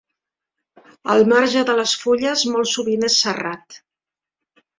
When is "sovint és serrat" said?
2.73-3.79